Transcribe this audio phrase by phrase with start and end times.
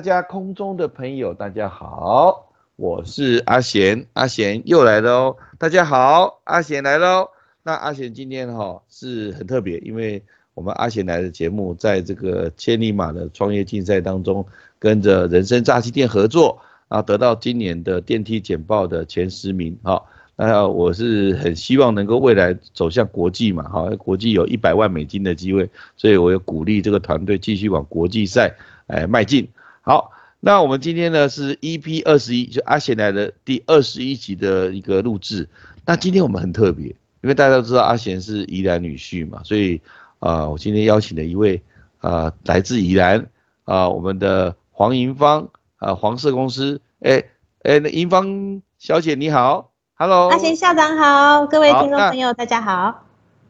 [0.00, 5.36] 大家空中的朋友，大家好，我是阿贤，阿贤又来了哦。
[5.58, 7.28] 大家好，阿贤来喽。
[7.62, 10.24] 那阿贤今天哈是很特别，因为
[10.54, 14.42] 我们阿贤来的节目，在这个千里马的创业竞赛当中，
[14.78, 16.58] 跟着人生炸鸡店合作，
[16.88, 20.02] 然后得到今年的电梯简报的前十名哈。
[20.34, 28.50] 那我是很希望能够未来走向国际嘛哈，国际有一百万美金的机会，所以我也鼓励这个团队继续往国际赛
[28.86, 29.46] 哎迈进。
[29.82, 35.48] 好，那我们今天呢是 EP 二十一，就阿贤来的第二十一集的一个录制。
[35.86, 36.86] 那今天我们很特别，
[37.22, 39.80] 因为大家都知道阿贤是宜兰女婿嘛，所以
[40.18, 41.62] 啊，我今天邀请了一位
[42.00, 43.26] 啊来自宜兰
[43.64, 45.48] 啊我们的黄银芳
[45.78, 47.24] 啊黄色公司，哎
[47.62, 53.06] 哎，银芳小姐你好，Hello，阿贤校长好，各位听众朋友大家好。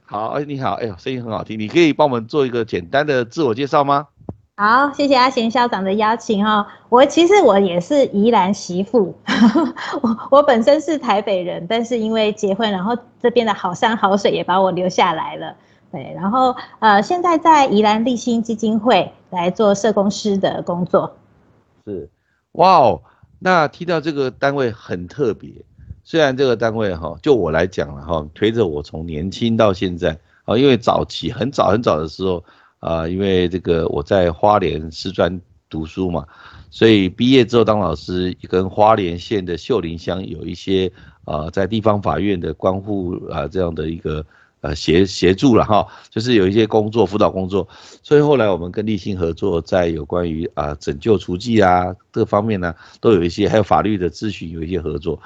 [0.06, 4.06] 好，哎你好，哎呦声音很好听，你可以帮我们做一个简单的自我介绍吗？
[4.60, 6.68] 好，谢谢阿贤校长的邀请哈。
[6.90, 9.16] 我其实我也是宜兰媳妇，
[10.02, 15.56] 我我本身是台北人，但是因为结婚，然后这边的好山好水也把我留下来了。
[15.90, 21.16] 对，然后呃，现在在宜兰立新基金会来做社工师的工作。
[21.86, 22.10] 是，
[22.52, 23.00] 哇哦，
[23.38, 25.50] 那提到这个单位很特别，
[26.04, 32.44] 虽然这个单位哈，就我来讲了哈，推着我从年轻到现在啊，因为早期很早很早的时候。
[32.80, 36.26] 啊，因为这个我在花莲师专读书嘛，
[36.70, 40.90] 所以毕业之后当老师，跟花莲县的秀林乡有一些
[41.24, 44.24] 啊，在地方法院的关护啊这样的一个
[44.62, 47.68] 呃协协助了哈，就是有一些工作辅导工作，
[48.02, 55.20] 所以后来我们跟立信合作，在有关于啊拯救雏妓啊各方面呢，都有一些还有法律的咨询有一些合作。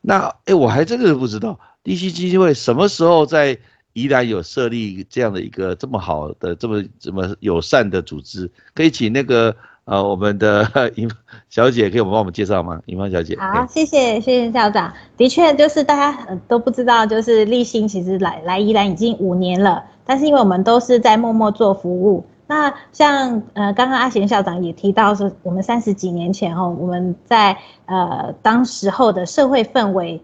[0.00, 3.58] 那哎，我还真的不知道立信基金会什么时候在。
[3.92, 11.10] 依然有设立这样的一个这么好的、这么这么友善的组织，可以请那个呃我们的尹
[11.48, 12.80] 小姐可以帮我们介绍吗？
[12.86, 13.36] 尹芳小姐。
[13.38, 14.92] 好，谢谢谢谢校长。
[15.16, 22.24] 的确，就是大家都不知道，就是立新其实来来宜兰已经五年了，但是因为我们都是在默默做服务。
[22.46, 30.20] 那像呃刚刚阿贤校长也提到说，我们三十几年前哦，我们在呃当时候的社会氛围。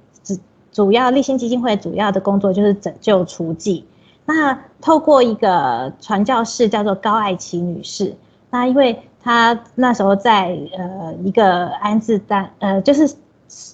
[0.77, 3.83] 主要立新基金会主要的工作就是拯救雏妓。
[4.27, 8.15] 那透过一个传教士叫做高爱琪女士，
[8.51, 13.11] 那因为她那时候在呃一个安置单呃就是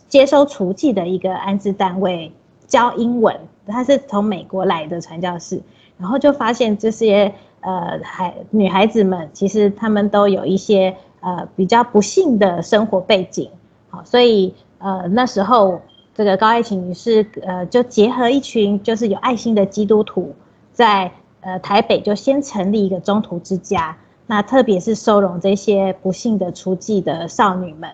[0.09, 2.31] 接收雏妓的一个安置单位
[2.69, 3.37] 教英文，
[3.67, 5.61] 她是从美国来的传教士，
[5.99, 13.51] 然后就发现这些呃孩女孩子们其实她们都有一些呃比较不幸的生活背景，
[13.91, 15.81] 好，所以呃那时候。
[16.15, 20.35] 这个高爱琴女士，呃，就结合一群就是有爱心的基督徒，
[20.73, 23.97] 在呃台北就先成立一个中途之家，
[24.27, 27.91] 那特别是收容这些不幸的出妓的少女们，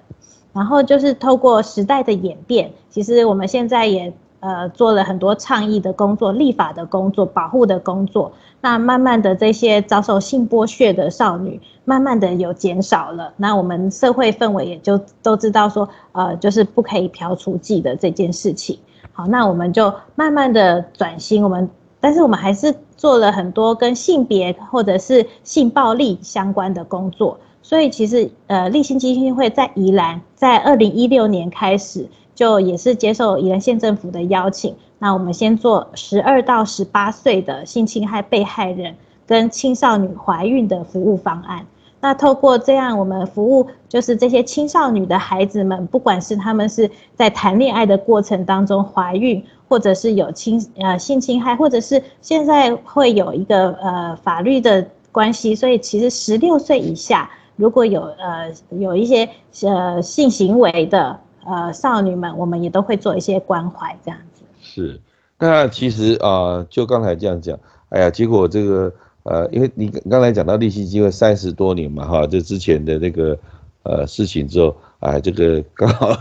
[0.53, 4.13] 然后就是透过时代的演变，其实我们现在也。
[4.41, 8.31] 呃，做了很多倡议的工作、立法的工作、保护的工作。
[8.61, 13.33] 那慢慢的，这些遭受性剥削的少女，慢慢的有减少了。
[13.39, 18.79] 那我们社会氛围也就都知道说，呃，就是不可以嫖雏妓的这件事情。
[19.11, 21.43] 好，那我们就慢慢的转型。
[21.43, 21.67] 我们，
[21.99, 27.39] 但是我们还是做了很多跟性别或者是性暴力相关的工作。
[27.63, 32.07] 所以其实，呃，立新基金会在宜兰，在二零一六年开始。
[32.35, 38.95] 就也是接受宜兰县政府的邀请，那我们先做十二到十八岁的性侵害被害人
[39.27, 41.67] 跟青少年怀孕的服务方案。
[42.01, 59.29] 那透过这样，我们服务就是这些青少年的孩子们，不管是他们是在谈恋爱的过程当中怀孕，或者是有侵呃性侵害，或者是现在会有一个呃法律的关系，所以其实十六岁以下如果有呃有一些
[59.63, 61.19] 呃性行为的。
[61.51, 64.43] 呃，少女们，我们也都会做一些关怀，这样子。
[64.61, 65.01] 是，
[65.39, 67.59] 那其实啊，就刚才这样讲，
[67.89, 68.93] 哎呀，结果这个
[69.31, 73.39] 呃，因为你刚才讲到利息机会三十多年嘛，哈，就之前的那个
[73.83, 76.17] 呃事情之后，哎，这个刚好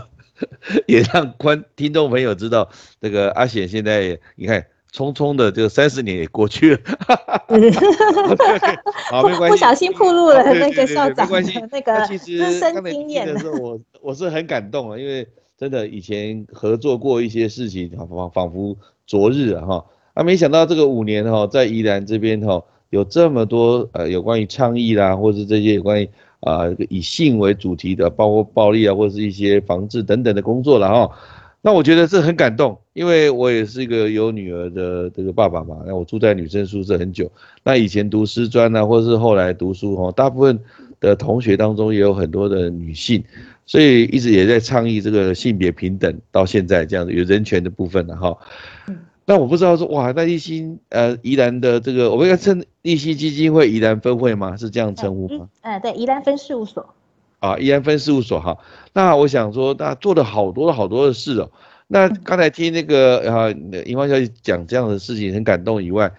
[0.86, 2.68] 也让观听众朋友知道，
[3.00, 4.64] 这个阿显现在你看。
[4.90, 6.80] 匆匆的这个三十年也过去了，
[9.12, 15.28] 好，没关系，不小心暴露了那个校长的 那个资深经验的时候，我我是很感动啊，因为
[15.58, 18.74] 真的以前合作过一些事情，仿仿佛
[19.06, 19.84] 昨日啊哈，
[20.14, 26.08] 啊没想到这个五年哈，在宜兰这边哈，有这么多呃有关于倡议啦，或是这些有关于
[26.40, 31.10] 啊以性为主题的，包括暴力啊，或是一些防治等等的工作了哈。
[31.60, 35.78] 那我觉得这很感动，因为我也是一个有女儿的这个爸爸嘛。
[35.84, 37.30] 那我住在女生宿舍很久，
[37.64, 40.58] 那以前读师专啊，或是后来读书哈，大部分
[41.00, 43.22] 的同学当中也有很多的女性，
[43.66, 48.38] 所以一直也在倡议这个性别平等，到现在这样子有人权的部分了哈。
[49.28, 54.56] 那我不知道说哇，那立新呃宜兰的这个我们应该称立新基金会宜兰分会吗？
[54.56, 55.46] 是这样称呼吗？
[55.60, 56.94] 呃，对，宜兰分事务所。
[57.40, 58.56] 啊，宜兰分事务所哈。
[58.94, 61.50] 那我想说，那做了好多好多的事哦。
[61.88, 63.50] 那刚才听那个啊
[63.84, 66.10] 银花小姐讲这样的事情很感动以外，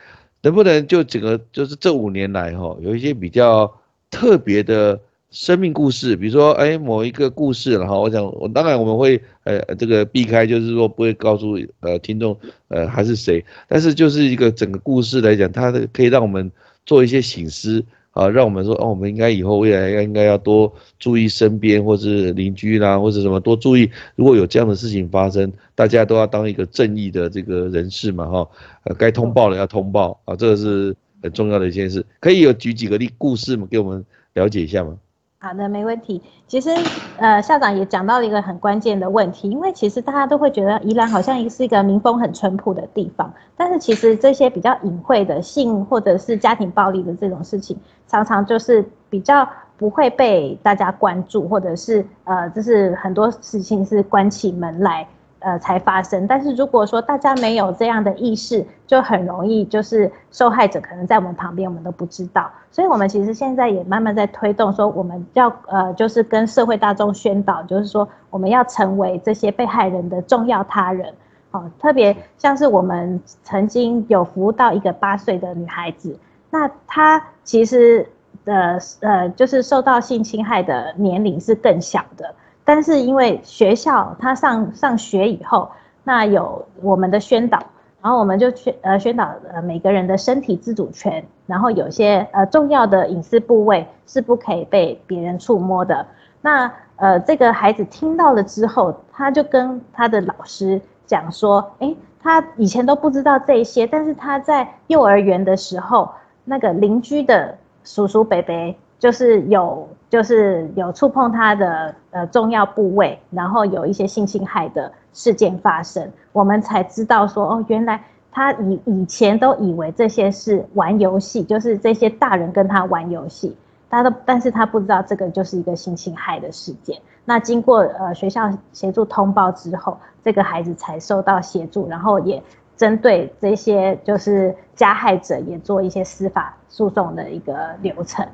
[0.44, 3.74] 能不能就整个就是这五年来哈，有一些比较
[4.12, 5.00] 特别的。
[5.31, 12.36] 生命故事，比如说，哎，某一个故事，然后我想，我当然我们会，呃，这个避开，就是说不会告诉呃听众，
[12.70, 16.52] 呃，还是谁，但是就是一个整个故事来讲，它可以让我们
[16.84, 28.50] 做一些醒思啊，让我们说，哦，我们应该以后未来要应该要多注意身边或是邻居啦，或者什么多注意，如果有这样的事情发生，大家都要当一个正义的这个人士嘛，哈，
[28.86, 34.04] 呃，该通报的要通报啊，这个是很重要的一件事，可以有举几个例故事嘛，给我们
[34.34, 34.98] 了解一下吗？
[35.42, 36.22] 好的，没问题。
[36.48, 36.70] 其实，
[37.18, 49.48] 呃，校长也讲到了一个很关键的问题，因为其实大家都会觉得宜兰好像是一个民风很淳朴的地方，但是其实这些比较隐晦的性或者是家庭暴力的这种事情，常常就是比较
[49.78, 55.08] 不会被大家关注，或者是呃，就是很多事情是关起门来。
[55.40, 56.28] 呃，才发生。
[56.28, 62.50] 但是如果说大家没有这样的意识，就很容易就是受害者可能在我们旁边，我们都不知道。
[62.72, 71.14] 所以，我们其实现在也慢慢在推动，说我们要呃，就是跟社会大众宣导，就是说我们要成为这些被害人的重要他人。
[71.52, 76.16] 哦，特别像是我们曾经有服务到一个八岁的女孩子，
[76.52, 78.08] 那她其实
[78.46, 82.36] 的呃，就是受到性侵害的年龄是更小的。
[82.69, 85.68] 但是因为学校他上上学以后，
[86.04, 87.57] 那有我们的宣导，
[88.00, 96.06] 然后我们就宣呃宣导呃每个人的身体自主权，然后有些呃重要的隐私部位是不可以被别人触摸的。
[96.42, 106.07] 那呃这个孩子听到了之后，他就跟他的老师讲说，哎，他以前都不知道这些，但是他在幼儿园的时候，
[106.45, 108.75] 那个邻居的叔叔伯伯。
[109.00, 123.56] 就是有，就是有触碰他的呃重要部位，然后有一些性侵害的事件发生，我们才知道说哦，原来他以以前都以为这些是玩游戏，就是这些大人跟他玩游戏，
[123.90, 127.00] 他都，但是他不知道这个就是一个性侵害的事件。
[127.26, 132.42] 那经过呃学校协助通报之后，这个孩子才受到协助，然后也
[132.76, 138.26] 针对这些就是加害者也做一些司法诉讼的一个流程。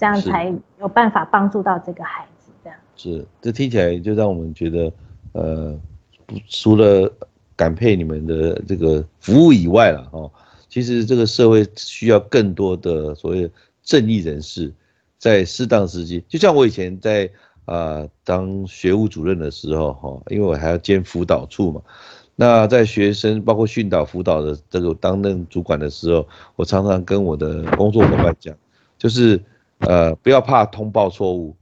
[0.00, 0.50] 这样才
[0.80, 2.50] 有办法帮助到这个孩子。
[2.64, 4.92] 这样是，这听起来就让我们觉得，
[5.32, 5.78] 呃，
[6.48, 7.12] 除了
[7.54, 10.32] 感佩你们的这个服务以外了，哦，
[10.70, 13.50] 其实这个社会需要更多的所谓
[13.82, 14.72] 正义人士，
[15.18, 17.30] 在适当时机，就像我以前在
[17.66, 21.82] 啊当学务主任的时候，哈，因为我还要兼辅导处嘛，
[22.36, 26.26] 那在学生包括训导辅导的这个担任主管的时候，
[26.56, 28.56] 我常常跟我的工作伙伴讲，
[28.96, 29.38] 就是。
[29.80, 31.56] 呃，不要怕通报错误，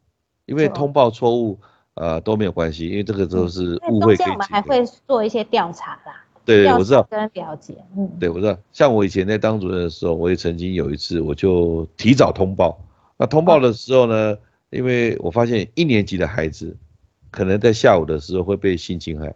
[0.46, 1.58] 因为通报错误，
[1.94, 4.16] 呃都没有关系，因为这个都是误会。
[4.16, 6.24] 我们还会做一些调查啦。
[6.44, 7.02] 对，我知道。
[7.04, 8.10] 跟了解，嗯。
[8.18, 8.58] 对，我知道。
[8.72, 12.76] 像我以前在当主任的时候，我也曾经有一次，我就提早通报。
[13.16, 14.36] 那通报的时候呢，
[14.70, 16.76] 因为我发现一年级的孩子，
[17.30, 19.28] 可能在下午的时候会被性侵害，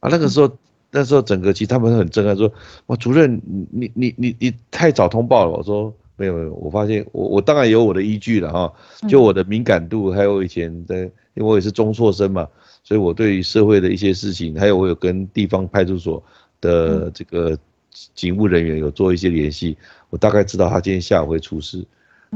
[0.00, 0.50] 啊，那个时候，
[0.90, 2.52] 那时候整个其实他们很震撼，说，
[2.86, 3.40] 哇，主任，
[3.70, 5.52] 你你你你太早通报了。
[5.52, 5.94] 我说。
[6.20, 8.70] 没有没有，我发现我我当然有我的依据了哈，
[9.08, 12.46] 就我的敏感度，还有以前的，因为我也是中辍生嘛，
[12.84, 16.22] 所以我对于社会的一些事情，还有我有跟地方派出所
[16.60, 17.56] 的这个
[18.14, 19.78] 警务人员有做一些联系，
[20.10, 21.82] 我大概知道他今天下午会出事，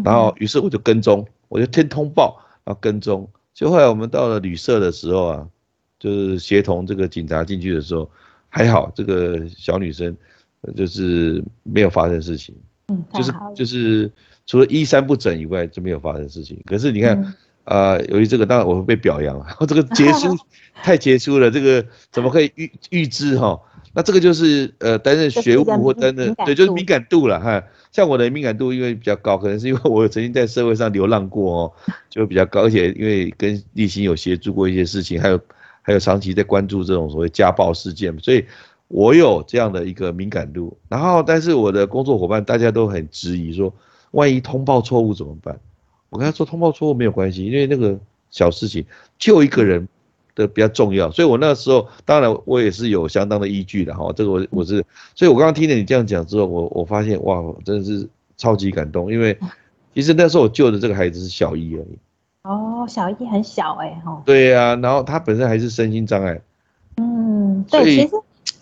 [0.03, 5.47] 然后于是我就跟踪，我就听通报，然后跟踪，就后来我们到了旅社的时候啊，
[5.99, 8.11] 就是协同这个警察进去的时候，
[8.49, 10.17] 还好这个小女生
[10.75, 12.55] 就是没有发生事情。
[12.89, 14.13] 嗯，就是就是
[14.47, 16.61] 除了衣衫不整以外就没有发生事情。
[16.67, 19.47] 可是你看，啊，由于这个，当然我会被表扬了。
[19.67, 20.37] 这个杰出
[20.83, 23.59] 太杰出了，这个怎么可以预预知哈？
[23.95, 27.63] 那这个就是呃，担任学务或担任对，就是敏感度了哈。
[27.91, 31.73] 像我的敏感度因为比较高，可能是因为我曾经在社会上流浪过哦，
[32.11, 35.41] 就比较高，而且因为跟立新有协助过一些事情，还有
[35.81, 38.45] 还有长期在关注这种所谓家暴事件，所以。
[38.95, 43.75] 我有这样的一个敏感度，然后但是我的工作伙伴大家都很质疑说，
[44.13, 45.59] 万一通报错误怎么办？
[46.11, 47.99] 我跟他说通报错误没有关系，因为那个
[48.31, 48.87] 小事情
[49.19, 49.89] 救一个人
[50.37, 54.85] 的比较重要，所以我那时候当然我也是有相当的依据的哈，这个我我是，
[55.17, 59.37] 所以我刚刚听了你这样讲之后，我我发现哇，真的是超级感动，因为
[59.93, 61.99] 其实那时候我救的这个孩子是小一而已。
[62.43, 64.23] 哦，小一很小哎，哈。
[64.25, 66.41] 对呀，然后他本身还是身心障碍。
[66.99, 68.15] 嗯，对，其实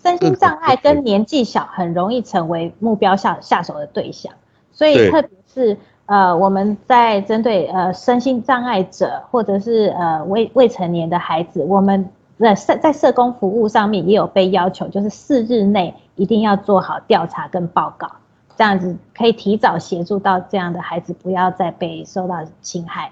[0.03, 4.33] 身心障碍跟年纪小很容易成为目标下下手的对象，
[4.71, 18.11] 所以特别是呃我们在针对呃身心障碍者或者是呃未未成年的孩子，我们在社在社工服务上面也有被要求，就是四日内一定要做好调查跟报告，
[18.57, 23.09] 这样子可以提早协助到这样的孩子不要再被受到侵害。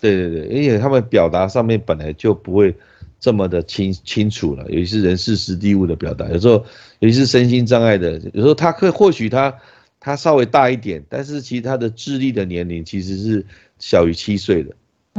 [0.00, 2.76] 对对对，而且他们表达上面本来就不会
[3.20, 6.64] 这么的清清楚了，尤其是人事实地物的表达，有时候
[7.00, 9.54] 尤其是身心障碍的，有时候他可或许他
[10.00, 13.44] 他稍微大一点，但是其实他的智力的年龄其实是
[13.78, 14.74] 小于七岁的，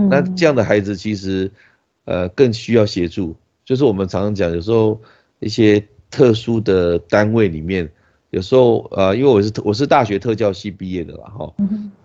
[0.10, 1.50] 那这样的孩子其实
[2.05, 5.00] 呃更需要协助，就是我们常常讲，有时候
[5.39, 7.88] 一些特殊的单位里面，
[8.31, 11.53] 有时候呃因为我是我是大学特教系毕业的啦，哈。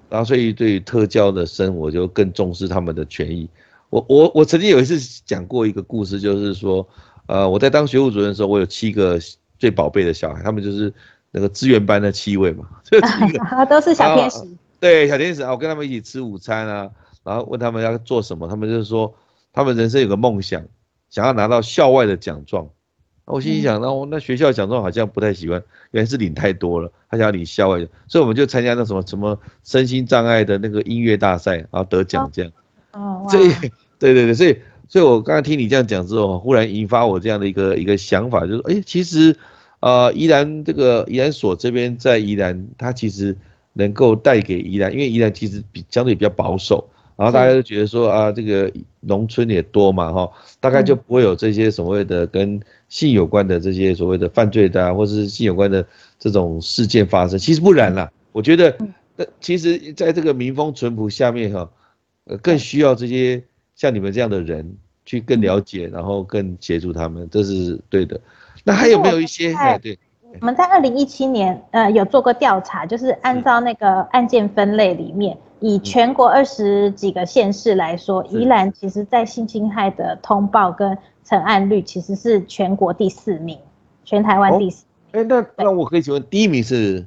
[0.09, 3.49] 然后，所以对于特教的生，我就更重视他们的权益。
[3.97, 6.87] 我我我曾经有一次讲过一个故事，就是说，
[7.25, 9.19] 呃，我在当学务主任的时候，我有七个
[9.59, 10.93] 最宝贝的小孩，他们就是
[11.31, 14.47] 那个资源班的七位嘛， 这七个 都是小天使。
[14.79, 16.91] 对，小天使啊，我跟他们一起吃午餐啊，
[17.25, 19.15] 然后问他们要做什么，他们就是说，
[19.51, 20.63] 他们人生有个梦想，
[21.09, 22.69] 想要拿到校外的奖状。
[23.25, 25.63] 我心里想，那我那学校奖状好像不太喜欢，
[25.93, 32.53] 原来是领太多了，他想要领校外的，所以我们就参加那什么什么身心障碍的那个音乐大赛，然后得奖这样。
[32.93, 33.51] 哦，所以
[33.99, 34.57] 对对对，所以
[34.89, 39.37] 所以我刚才听你这样讲之后，忽然引发我这样的一个一个想法，就是哎，其实
[39.81, 43.37] 呃，宜兰这个宜兰所这边在宜兰，它其实
[43.73, 46.89] 能够带给宜兰，因为宜兰其实比相对比较保守。
[47.17, 52.61] 然后大家都觉得说啊，这个农村也多嘛，哈，大概就不会有这些所谓的跟
[52.91, 55.87] 性有关的这些所谓的犯罪的，或者是性有关的
[56.19, 57.39] 这种事件发生。
[57.39, 58.77] 其实不然啦，我觉得，
[59.17, 61.71] 那其实在这个民风淳朴下面，哈，
[62.25, 63.43] 呃，更需要这些
[63.77, 68.21] 像你们这样的人去更了解，然后更协助他们，这是对的。
[68.65, 69.55] 那还有没有一些？
[69.55, 69.97] 哎，对，
[70.41, 75.39] 我们在二零一七年，呃，有做过调查，就是按照那个案件分类里面。
[75.61, 83.59] 以全国二十几个县市来说，宜兰其实在性侵害的通报跟成案率其实是全国第四名，
[84.05, 84.85] 全台湾第四。
[85.13, 87.07] 哎，那那我可以请问，第一名是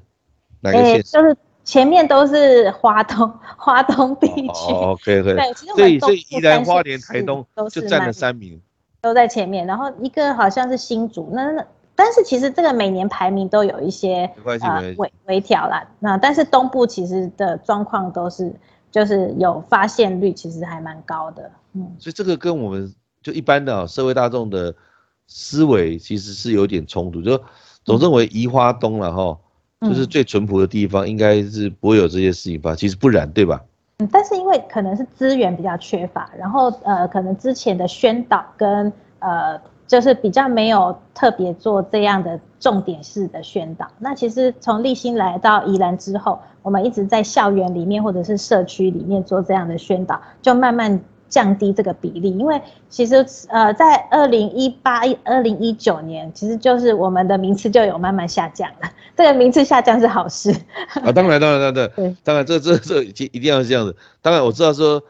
[0.61, 1.03] 哪个县？
[1.03, 1.38] 就是
[1.69, 4.73] 前面都是华东， 华东地区。
[4.73, 5.35] OK OK。
[5.35, 8.59] 对，所以所以宜兰、花莲、台东都是占了三名，
[9.01, 9.67] 都在前面。
[9.67, 11.63] 然后一个好像是新竹，那那。
[11.95, 18.55] 但是其实这个每年排名都有一些呃微微调啦，那但是东部其实的状况都是
[18.89, 24.73] 就是有发现率其实还蛮高的，嗯，所以这个跟我们就一般的社会大众的
[25.27, 27.38] 思维其实是有点冲突，就
[27.83, 29.38] 总认为宜花东了哈，
[29.88, 32.75] 就是最淳朴的地方，应该是不会有这些事情吧？
[32.75, 33.62] 其实不然，对吧？
[34.00, 39.59] 嗯，但是因为可能是资源比较缺乏，然后呃可能之前的宣导跟呃。
[39.89, 43.88] 就是比较没有特别做这样的重点式的宣导。
[43.98, 52.38] 那其实从立新来到宜兰之后，我们一直在校园里面或者是社区里面做这样的宣导，就慢慢降低这个比例。
[52.38, 58.91] 因为其实呃，在二零一八、二零一九年，其实就是我们的名次就有慢慢下降了。
[59.15, 60.51] 这个名次下降是好事
[61.01, 63.95] 啊，当然，当然，当然，对，当然，这这这一一定要是这样子。
[64.21, 65.01] 当然我知道说，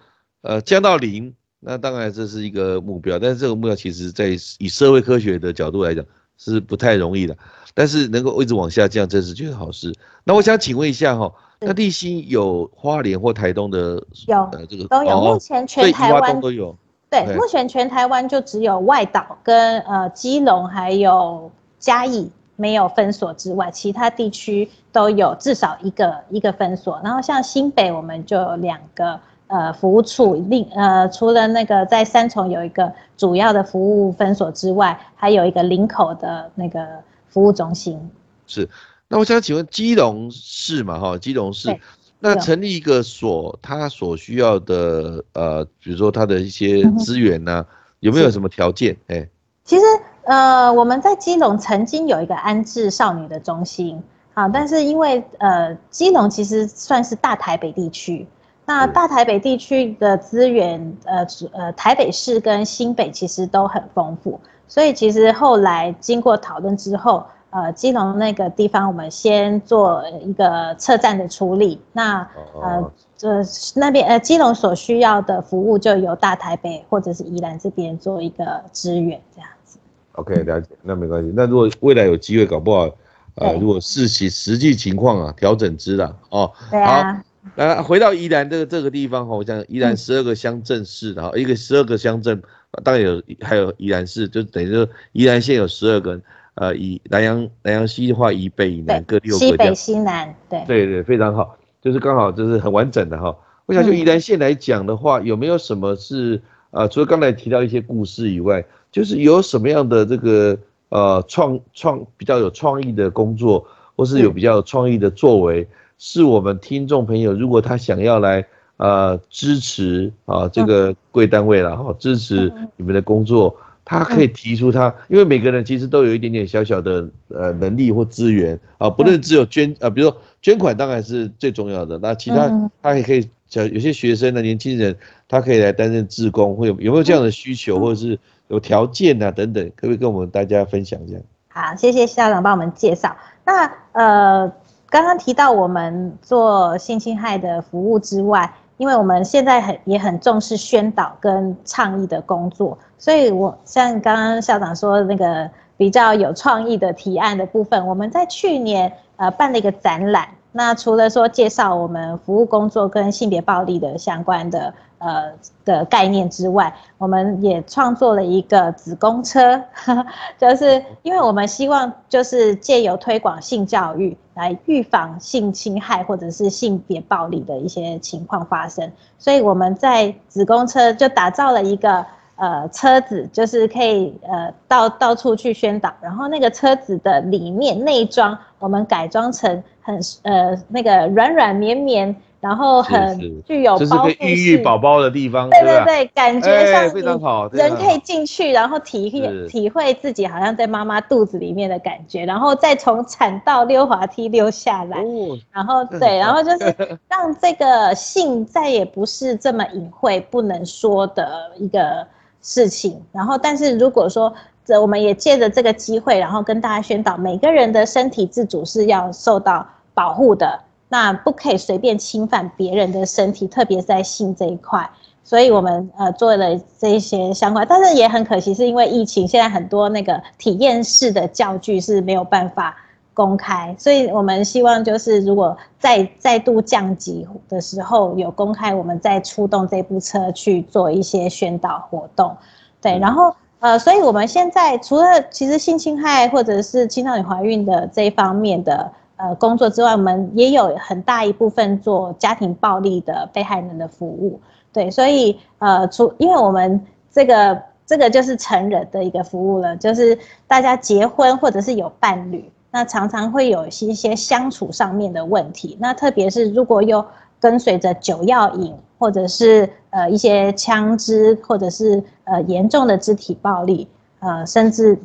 [0.42, 1.34] 呃，降到零。
[1.62, 6.06] 那当然这是一个目标，但是这个目标其实在以社会科学的角度来讲
[6.38, 7.36] 是不太容易的。
[7.74, 9.94] 但是能够一直往下降，这是就是好事。
[10.24, 16.76] 那我想请问一下哈，那立新有花莲或台东的有呃这个都有，目前全台湾都有。
[17.10, 27.00] 对，目前全台湾就只有外岛跟呃基隆还有嘉义没有分所之外，其他地区都有至少一个一个分所。
[27.04, 29.20] 然后像新北我们就有两个。
[29.52, 36.86] 呃，服务处另呃，除了那个在三重有一个主要的服务分所之外，还有一个林口的那个
[37.30, 38.00] 服务中心。
[38.46, 38.70] 是，
[39.10, 41.76] 那我想请问基隆市嘛，哈，基隆市，
[42.20, 47.66] 那成立一个所，它所需要的呃，比如说它的一些资源呢，
[48.02, 48.96] 有没有什么条件？
[49.08, 49.28] 哎，
[49.64, 49.84] 其实
[50.26, 54.02] 呃，我们在基隆曾经有一个安置少女的中心，
[54.36, 58.28] 啊，但是因为呃，基隆其实算是大台北地区。
[58.68, 72.20] 那大台北地区的资源，呃，呃，台北市跟新北其实都很丰富，所以其实后来经过讨论之后，呃，基隆那个地方我们先做一个车站的处理，那
[72.62, 73.28] 呃，这
[73.76, 79.80] 那边呃，基隆所需要的服务就由大台北或者是宜兰这边做一个支援，这样子。
[80.14, 81.34] OK，了解，那没关系。
[81.36, 82.90] 那如果未来有机会，搞不好，
[83.36, 86.52] 呃，如果视其实际情况啊，调整之了哦。
[86.70, 87.24] 对啊。
[87.56, 92.40] 那回到宜兰这个这个地方哈，我想宜兰十二个乡镇市然后，一个十二个乡镇，
[92.84, 96.20] 当然有还有宜兰市，就等于说宜兰县有十二个，
[96.60, 103.34] 呃，以南洋南洋西的话，以北以南各六个，西北西南，对对对，非常好，就是刚好就是很完整的哈。
[103.66, 108.62] 我想就宜兰县来讲的话，有没有什么是呃，除了刚才提到一些故事以外，
[108.92, 110.58] 就是有什么样的这个
[110.90, 115.66] 呃创创比较有创意的工作，或是有比较有创意的作为？
[115.98, 118.46] 是我们听众朋友，如果他想要来
[118.78, 123.56] 呃支持啊这个贵单位了哈，支持你们的工作，
[123.90, 134.96] 他可以提出他，因为每个人其实都有一点点小小的呃能力或资源啊，不论只有捐啊，比如说捐款当然是最重要的，那其他他也可以，像有些学生的年轻人，
[135.28, 138.20] 他可以来担任志工，会有有没有这样的需求，或者是
[138.50, 141.18] 有条件啊等等，可不可以跟我们大家分享一下？
[141.48, 143.16] 好，谢谢校长帮我们介绍。
[143.44, 144.52] 那呃。
[144.92, 160.30] 刚刚提到我们做性侵害的服务之外，因为我们现在很也很重视宣导跟倡议的工作，所以我像刚刚校长说那个比较有创意的提案的部分，我们在去年呃办了一个展览。
[160.54, 165.32] 那除了说介绍我们服务工作跟性别暴力的相关的呃
[165.66, 169.62] 的概念之外，我们也创作了一个子宫车，
[170.38, 182.06] 就是因为我们希望就是借由推广性教育来预防性侵害或者是性别暴力的一些情况发生，所以我们在子宫车就打造了一个。
[182.42, 199.10] 呃，车子就是可以呃到到处去宣导，然后那个车子的里面内装，我们改装成很呃那个软软绵绵，然后很具有包覆孕育宝宝的地方，对对对，感觉像非常好，人可以进去，然后体
[199.48, 205.04] 体会自己好像在妈妈肚子里面的感觉，然后再从产道溜滑梯溜下来，
[205.52, 206.76] 然后对，然后就是
[207.10, 212.08] 让这个性再也不是这么隐晦不能说的一个。
[212.42, 220.58] 事情，然后，但是如果说这我们也借着这个机会，然后跟大家宣导，每个人的身体自主是要受到保护的，
[220.90, 224.90] 那不可以随便侵犯别人的身体，特别在性这一块，
[225.24, 232.76] 所以我们呃做了这一些相关，但是也很可惜，是因为疫情，现在很多那个体验式的教具是没有办法。
[233.12, 242.34] 公开，所以我们希望就是如果再再度降级的时候有公开，我们再出动这部车去做一些宣导活动。
[242.80, 248.90] 对，然后呃，所以我们现在除了其实性侵害或者是青少年怀孕的这一方面的
[249.20, 254.40] 呃工作之外，我们也有很大一部分做家庭暴力的被害人的服务。
[254.74, 262.50] 对，所以呃，除因为我们这个这个就是成人的一个服务了，就是大家结婚或者是有伴侣。
[262.72, 267.04] 那常常会有一些相处上面的问题，那特别是如果又
[267.40, 273.88] 跟随着酒药瘾，或者是呃一些枪支，或者是呃严重的肢体暴力，
[274.20, 274.96] 呃甚至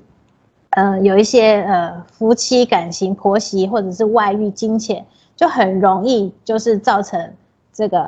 [0.75, 7.33] 呃有一些呃夫妻感情婆媳或者是外遇金钱，就很容易就是造成
[7.73, 8.07] 这个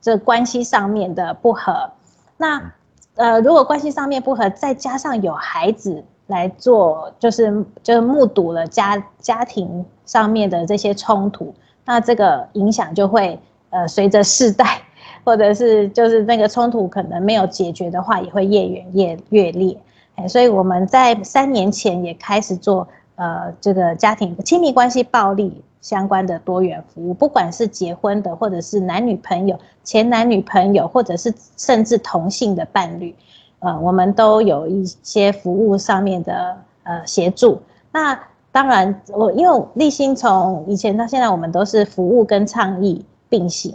[0.00, 1.90] 这关系上面的不和。
[2.36, 2.72] 那
[3.14, 6.02] 呃如果关系上面不和，再加上有孩子。
[6.28, 13.38] 来做就是就是目睹了家家庭上面的这些冲突，那这个影响就会
[13.70, 14.82] 呃随着世代，
[15.22, 19.78] 或者是就是那个冲突可能没有解决的话，也会越演越越烈。
[20.16, 33.14] 哎，所以我们在三年前也开始做呃这个家庭亲密关系暴力相关的多元服务，不管是结婚的，或者是男女朋友、前男女朋友，或者是甚至同性的伴侣。
[33.60, 37.60] 呃，我们都有一些服务上面的呃协助。
[37.92, 38.18] 那
[38.52, 43.74] 当然，我因为立新从以前到现在，我们都是服务跟倡议并行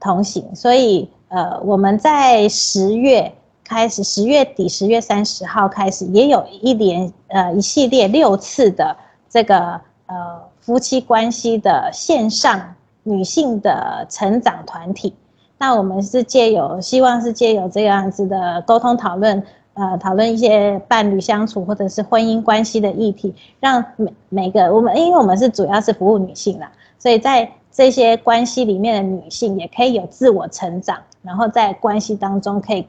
[0.00, 3.32] 同行，所以呃，我们在十月
[3.72, 8.94] 开始，十月底十月三十号开始，也有一连呃一系列六次的
[9.30, 15.14] 这个呃夫妻关系的线上女性的成长团体。
[15.56, 32.86] 那我们是借有，希望是借有这样子的沟通讨论，呃，讨论一些伴侣相处或者是婚姻关系的议题，让每每个我们，因为我们是主要是服务女性啦，所以在这些关系里面的女性也可以有自我成长，然后在关系当中可以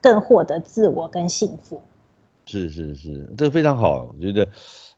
[0.00, 1.80] 更获得自我跟幸福。
[2.46, 4.46] 是是是，这个非常好，我觉得，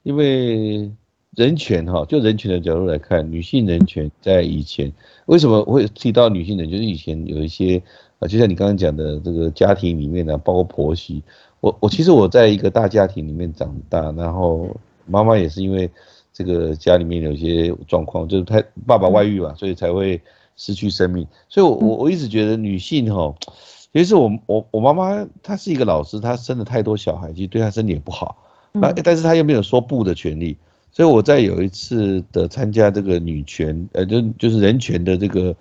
[0.03, 0.91] 因为。
[1.35, 4.93] 人权哈，就人权的角度来看，女性人权在以前
[5.25, 6.71] 为什么会提到女性人？
[6.71, 7.83] 就是以前有一些
[8.19, 11.23] 啊，就像你刚刚讲的这个家庭里面呢，包括婆媳，
[11.61, 15.91] 我我其实我在一个大家庭里面长大，然后妈妈也是因为
[16.35, 20.21] 这个家里面有些状况，就是太爸爸外遇嘛，所以才会
[20.57, 21.27] 失去生命。
[21.49, 23.35] 所以，我我我一直觉得女性哈，
[23.93, 28.37] 其实我我我妈妈她是一个老师，她生了太多小孩，其实对她身体也不好。
[28.73, 30.57] 那但是她又没有说不的权利。
[30.95, 35.57] 所以我在有一次的参加这个女权，呃，就就是人权的这个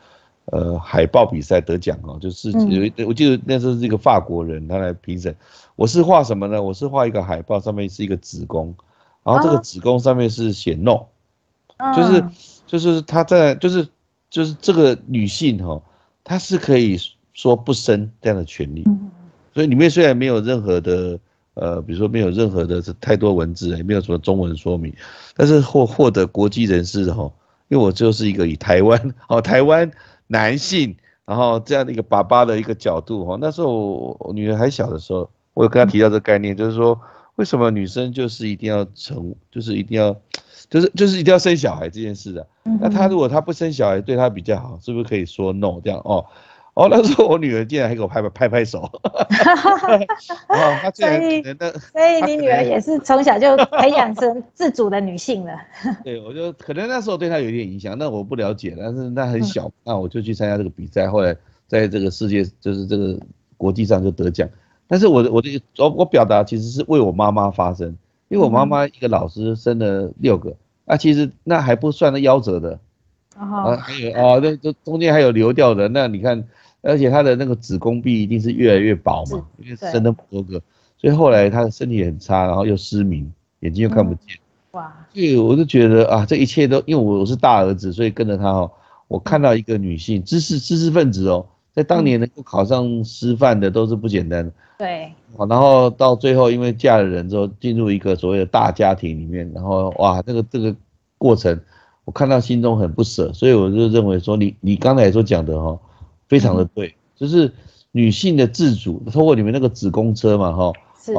[0.47, 5.33] 呃海报比赛得奖哦，就是有一我记得那时候是一个法国人他来评审，
[5.77, 6.61] 我是画什么呢？
[6.61, 8.75] 我是画一个海报，上面是一个子宫，
[9.23, 11.05] 然后这个子宫上面是写 no，
[11.95, 12.25] 就是
[12.67, 13.87] 就是她在就是
[14.29, 15.81] 就是这个女性哈，
[16.25, 16.97] 她是可以
[17.33, 18.83] 说不生这样的权利，
[19.53, 21.19] 所以里面虽然没有任何的。
[21.53, 24.91] 呃，比如说没有任何的太多文字，也没有什么中文说明，
[25.35, 27.29] 但是获获得国际人士哈，
[27.67, 29.91] 因为我就是一个以台湾 哦台湾
[30.27, 36.97] 男性，然后这样的一个爸爸的一个角度哈，那时候我女儿还小的时候，我有跟她提到这个概念，就是说
[37.35, 40.15] 为什么女生就是一定要成，就是一定要，
[40.69, 42.47] 就是就是一定要生小孩这件事的，
[42.79, 46.25] 那她如果她不生小孩对她比较好，是不是可以说 no 这样哦？
[46.81, 48.79] 哦，那时候我女儿竟然还给我拍拍拍拍手，
[50.49, 55.53] 哦，所以所以你女儿也是从小就培养成自主的女性了。
[56.03, 61.35] 对，我就可能那时候对她有一点影响，那我不了解，但是那很小，那我就去参加这个比赛，后来
[61.67, 63.15] 在这个世界就是这个
[63.57, 64.49] 国际上就得奖。
[64.87, 67.95] 但是我的我的我我表达其实是为我妈妈发声，
[68.29, 70.51] 因为我妈妈一个老师生了六个，
[70.85, 72.79] 那其实那还不算那夭折的，
[73.37, 76.43] 啊还有啊那这中间还有流掉的，那你看。
[76.81, 80.61] 而且他的那个子宫壁一定是越来越薄嘛，因为生了多个，
[80.97, 84.37] 所以后来他的身体很差，然后又失明，眼睛又看不见。
[84.71, 84.91] 哇！
[85.13, 88.71] 所以我就觉得啊，这一切都因为我我是大儿子，所以跟着他哦，
[89.07, 94.51] 我看到一个女性知识知识分子哦，在当年能够考上师范的都是不简单的。
[94.79, 95.11] 对。
[95.49, 100.75] 然后到最后因为嫁了人之后，进入一个所谓的大家庭里面，然后哇，这个这个
[101.17, 101.59] 过程，
[102.05, 105.77] 我看到心中很不舍，所以我就认为说，你你刚才所讲的哈。
[106.31, 107.51] 非常的对，就是
[107.91, 111.13] 女性的自主，通过你们那个子宫车嘛，哈，是，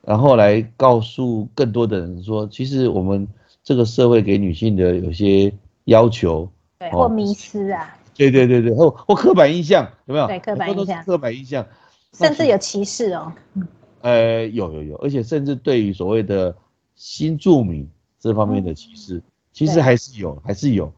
[0.00, 3.28] 然后来告诉更多的人说，其实我们
[3.62, 5.52] 这个社会给女性的有些
[5.84, 10.26] 要求，对，或迷失啊，对对对对，或或刻板印象有没有？
[10.26, 11.66] 对，刻板印象，刻板印象，
[12.14, 13.30] 甚至有歧视哦，
[14.00, 16.56] 呃，有有有，而且甚至对于所谓的
[16.96, 17.86] 新住民
[18.18, 20.90] 这方面的歧视，其实还是有，还是有。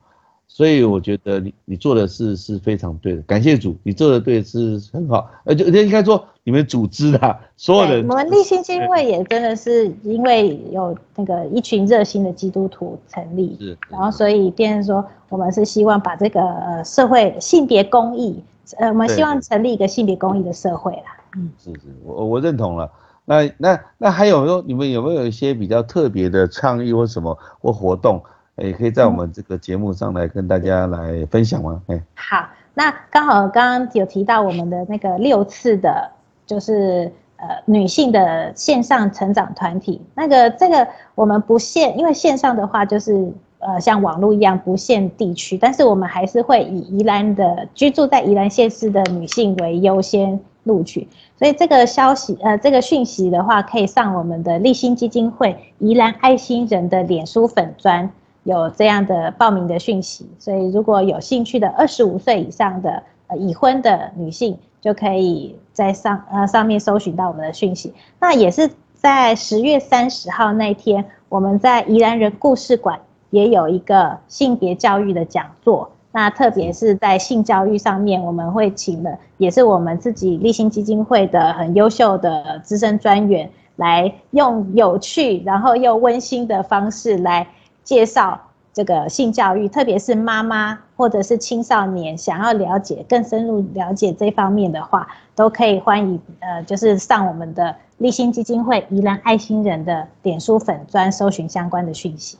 [0.53, 18.43] 所以我觉得你你做的事是非常对的，感谢主，你做的对是很好，而且应该说你们组织的所有人，我们立新基金会也真的是因为有那个一群热心的基督徒成立，是，然后所以变成说我们是希望把这个呃社会性别公益，
[18.77, 22.91] 呃，我们希望成立一个性别公益的社会啦，嗯，是是，我我认同了，
[23.25, 28.21] 那那那还有说你们有没有一些比较特别的倡议或什么或活动？
[28.57, 31.81] 也可以在我们这个节目上来跟大家来分享吗？
[31.87, 36.11] 哎，好，那刚好刚刚有提到我们的那个六次的，
[36.47, 51.09] 就是呃女性的线上成长团体，那个这个我们不限，因为线上的话就是呃像网络一样不限地区，但是我们还是会以宜兰的居住在宜兰县市的女性为优先录取，
[51.39, 58.11] 所以这个消息呃这个讯息的话，可以上我们的立新基金会宜兰爱心人的脸书粉专。
[58.45, 67.93] 有这样的报名的讯息，所以如果有兴趣的二十五岁以上的呃已婚的女性，就可以在上呃上面搜寻到我们的讯息。
[68.19, 72.99] 那也是在十月三十号那天，我们在宜兰人故事馆
[73.29, 75.91] 也有一个性别教育的讲座。
[76.13, 87.47] 那特别是在性教育上面，我们会请了也是我们自己立新基金会的很优秀的资深专员，来用有趣然后又温馨的方式来。
[87.83, 88.41] 介绍
[88.73, 102.39] 这个性教育，特别是妈妈或者是青少年想要了解更深入了解这方面的话，都可以欢迎呃，就是上我们的立新基金会宜兰爱心人的点书粉专搜寻相关的讯息。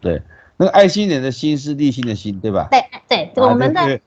[0.00, 0.22] 对，
[0.56, 2.68] 那个爱心人的心是立心的心，对吧？
[2.70, 4.00] 对对，我们的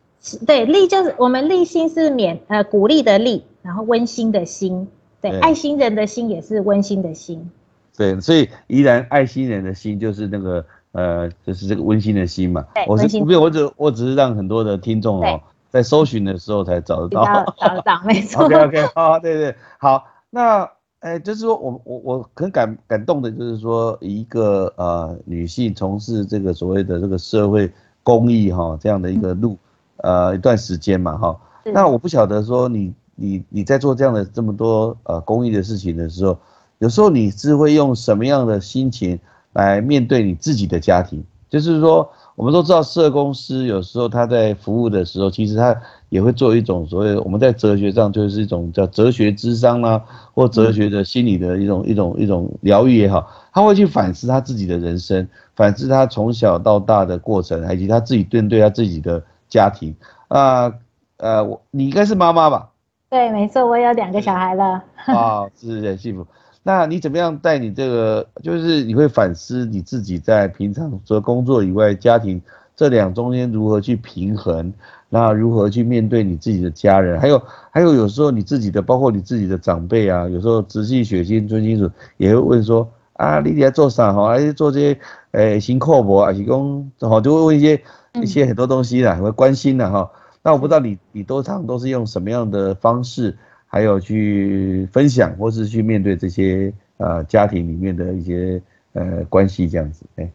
[0.48, 4.88] 对立就是我们立心是勉呃鼓励的励，然后温馨的心，
[5.21, 7.52] 对，爱心人的心也是温馨的心。
[7.98, 10.66] 对，所以依然爱心人的心就是那个。
[10.98, 17.26] 呃，就是这个温馨的心嘛，我是不，我只我只是让很多的听众哦，在搜寻的时候才找得到，
[17.58, 18.46] 找得到，没 错。
[18.46, 20.66] OK OK，好，对对，好，那，
[21.02, 27.70] 哎，就是说我我我很感感动的，就是说一个呃女性从事这个所谓的这个社会
[28.02, 29.58] 公益哈这样的一个路，
[29.98, 36.38] 呃一段时间嘛哈，那我不晓得说你你你在做这样的这么多呃公益的事情的时候，
[36.80, 39.20] 有时候你是会用什么样的心情？
[39.54, 45.74] 来面对你自己的家庭，就是说，我们都知道社公司有时候他在服务的时候，其实他
[46.10, 59.96] 也会做一种所谓我们在哲学上就是一种叫哲学智商啦，或哲学的心理的一种一种一种疗愈也好，他会去反思他自己的人生，反思他从小到大的过程，以及他自己面对他自己的家庭
[60.28, 60.70] 啊
[61.16, 62.72] 呃，我你应该是妈妈吧？
[63.10, 64.84] 对，没错，我有两个小孩了。
[65.06, 66.28] 啊，是很幸福。
[66.67, 68.28] 那你怎么样带你这个？
[68.41, 72.41] 就是你会反思你自己在平常除了工作以外，家庭
[72.75, 74.73] 这两中间如何去平衡？
[75.08, 77.19] 那如何去面对你自己的家人？
[77.21, 84.12] 还有还有，有时候你自己的，包括你自己的长辈啊，有时候直系血亲、尊亲属也会问说啊，你在做啥？
[84.12, 84.99] 哈，还是做这些
[85.34, 86.19] 诶辛苦不？
[86.19, 87.80] 还是讲好就会问一些
[88.23, 90.10] 一些很多东西啦，会关心的哈。
[90.41, 93.38] 那我不知道你你多常都是用什么样的方式？
[93.76, 98.62] 还有去分享，或是去面对这些呃家庭里面的一些
[98.94, 100.32] 呃关系这样子，哎，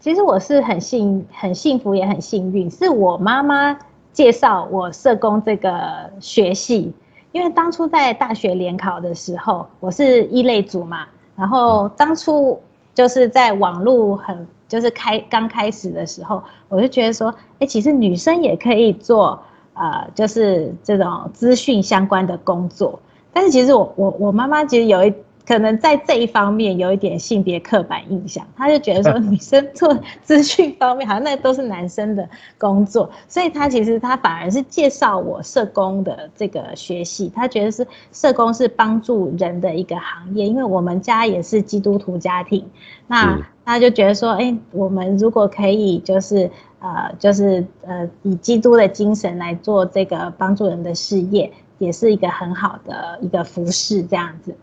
[0.00, 3.78] 其实我是很幸很幸福也很幸运，是我妈妈
[4.10, 6.90] 介绍我社工这个学系，
[7.32, 12.58] 因为当初在大学联考的时候，我是一类组嘛，然后当初
[12.94, 19.38] 就是在网络很就是开刚开始的时候，我就觉得说，哎，其实女生也可以做。
[19.78, 22.98] 呃，就是这种资讯相关的工作，
[23.32, 25.14] 但是其实我我我妈妈其实有一
[25.46, 42.68] 可能在这一方面有一点性别刻板印象，她就觉得说女生做 资讯方面好像那都是男生的工作，所以她其实她反而是介绍我社工的这个学习，她觉得是社工是帮助人的一个行业，因为我们家也是基督徒家庭，
[43.06, 46.50] 那她就觉得说，哎，我们如果可以就是。
[46.80, 54.54] 呃，就是呃，以基督的精神来做这个帮助人的事业，也是一个很好的一个服饰这样子。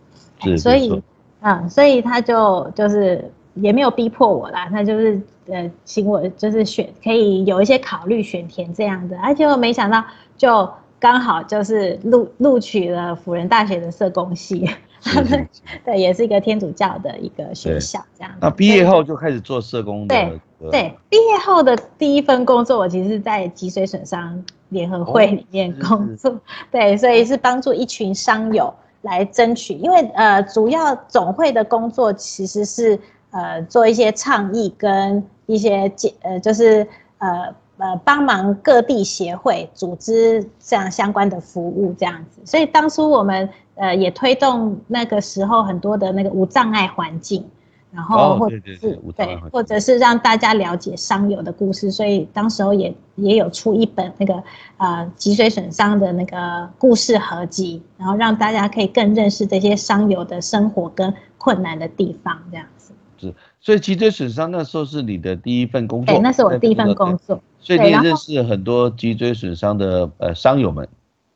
[0.58, 1.02] 所以，
[1.42, 10.04] 嗯，所以他就就是也没有逼迫我啦，他就是呃，请我就是选可以有一些考虑选填这样的，而且我没想到
[10.38, 14.70] 就刚好就是录录取了辅仁大学的社工系。
[15.06, 15.48] 他们
[15.86, 18.34] 对，也是一个天主教的一个学校，这样。
[18.42, 20.16] 那毕业后就开始做社工的。
[20.60, 26.36] 对对，毕业后的第一份工作，我其实是在脊髓损伤联合会里面工作。
[26.72, 35.92] 对，所以是帮助一群商友来争取，因为呃，主要总会的工作其实是呃做一些倡议跟一些
[36.22, 36.88] 呃就是
[37.20, 37.54] 呃。
[37.78, 42.40] 呃，帮忙各地协会组织这样相关的服务，这样子。
[42.46, 47.46] 所以当初我们呃也推动那个时候很多的那个无障碍环境，
[47.92, 51.90] 然后或者是对，或者是让大家了解伤友的故事。
[51.92, 54.44] 所以当时候也也有出一本那个
[54.78, 62.94] 呃脊髓损伤的那个故事合集，然后让大家可以更认识这些伤友的生活跟困难的地方，这样子。
[63.18, 67.42] 是，所以脊椎损伤那时候是你的第一份工作，对，那是我第一份工作。
[67.62, 70.88] 所以你也认识很多脊椎损伤的呃伤友们，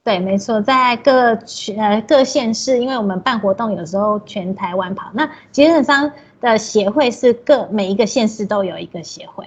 [0.09, 1.37] 对，没错，在各
[1.77, 9.45] 呃各县市，因为我们办活动有时候全台湾跑，那脊椎损伤的协会是各每一个县市都有一个协会，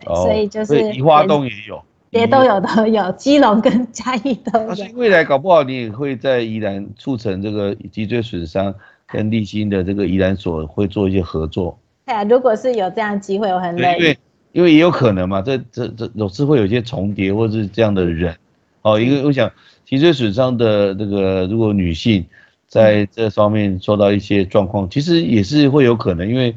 [0.00, 4.86] 对，所以就是宜花东也有，也都有都有，基隆跟嘉义都有。
[4.94, 8.74] 未来搞不好你也会在宜兰促成这个脊椎损伤
[9.06, 11.78] 跟立新的这个宜兰所会做一些合作。
[12.06, 14.16] 对啊，如果是有这样机会，我很乐意。
[14.52, 18.34] 因为也有可能嘛，这这这总是会有一些重叠或者是这样的人，
[18.82, 19.50] 哦，因为我想
[19.84, 22.24] 脊椎损伤的这个如果女性
[22.66, 26.54] 在这方面受到一些状况，其实也是会有可能，因为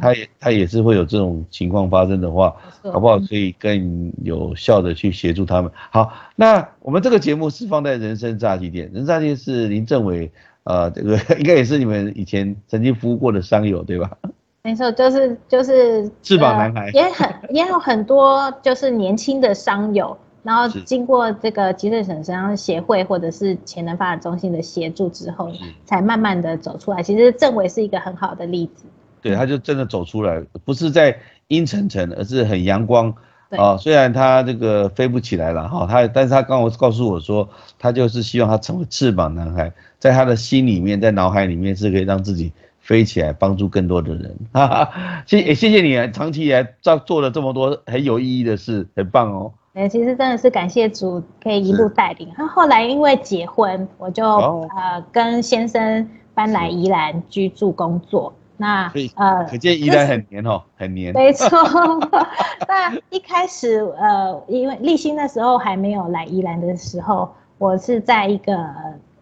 [0.00, 2.54] 她也她也是会有这种情况发生的话，
[2.92, 3.18] 好不好？
[3.18, 5.70] 可以更有效的去协助他们。
[5.90, 10.30] 好，那我们这个节目是放在人生炸鸡店，人炸鸡是林政伟，
[10.64, 14.10] 呃，这个应该也是你们以前曾经服务过的商友，对吧？
[14.64, 25.50] 没错，就是就是翅膀男孩，也很也有很多就是年轻的商友，然后经过这个脊髓损伤协会或者是潜能发展中心的协助之后，
[25.84, 27.02] 才慢慢的走出来。
[27.02, 28.84] 其实政委是一个很好的例子，
[29.20, 33.12] 对，他就真的走出来，不是在阴沉沉，而是很阳光
[33.50, 33.76] 啊。
[33.76, 42.52] 虽然他这个飞不起来了哈，他但是他刚刚告诉我说，他就是希望他成为翅膀男孩，在他的心里面，在脑海里面是可以让自己。
[42.84, 49.54] 飞起来，帮助更多的人，哈哈，谢也谢谢你啊，长期以来做做了这么多很有意义的事，很棒哦。
[49.74, 52.32] 哎，其实真的是感谢主，可以一路带领。
[52.38, 58.32] 那后来因为结婚，我就呃跟先生搬来宜兰居住工作。
[58.56, 61.12] 那呃，可见宜兰很黏哦，很黏。
[61.18, 61.48] 没错。
[62.68, 68.56] 那一开始呃，因为立新那时候还没有来宜兰的时候，我是在一个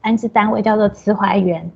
[0.02, 1.72] 安置单位叫做慈怀园。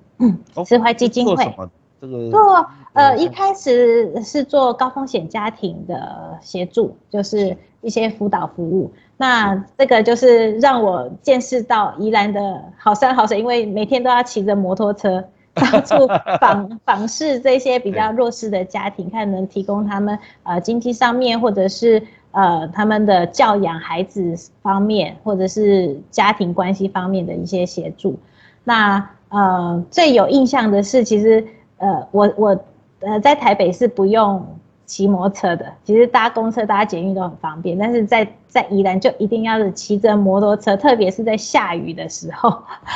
[0.67, 1.55] 慈怀基金会，
[1.99, 8.92] 这个做呃一开始是做高风险家庭的协助，就是一些辅导服务。
[9.16, 16.09] 那这个就是让我见识到宜兰的好山好水，因为每天都要骑着摩托车到处
[16.40, 28.18] 访 访视这些比较弱势的家庭，看能提供他们呃经济上面或者是呃他们的教养孩子方面，或者是家庭关系方面的一些协助。
[28.64, 31.46] 那呃最有印象的是，其实
[31.79, 32.59] 呃我我
[33.01, 34.44] 呃在台北是不用。
[34.87, 42.49] 骑摩托车的，其实搭公车、搭捷运都很方便，但是在在宜兰就一定要是骑着摩托车，特别是在下雨的时候，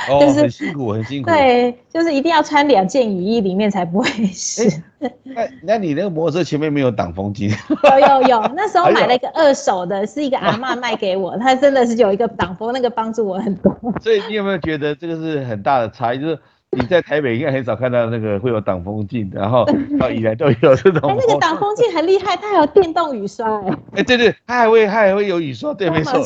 [0.09, 1.29] 哦， 很辛苦，很辛苦。
[1.29, 4.83] 对，就是一定要穿两件雨衣，里面才不会湿。
[5.25, 7.51] 那那你那个摩托车前面没有挡风镜？
[7.69, 13.77] 有有有，那时候买了一个二手的，是一个阿妈卖给我，他真的是有一个挡风，那个帮助我很多。
[14.01, 16.21] 所以你有没有觉得这个是很大的差异？
[16.21, 16.39] 就是。
[16.77, 19.67] 你在台北应该很少看到那个会有挡风镜，然后
[19.99, 21.11] 到以来都有这种。
[21.11, 23.61] 哎，那个挡风镜很厉害，它有电动雨刷。
[23.93, 26.21] 哎，对对，它还会它还会有雨刷，对， 没错。